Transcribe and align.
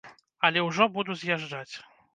Але 0.49 0.63
ўжо 0.69 0.89
буду 0.97 1.19
з'язджаць. 1.25 1.75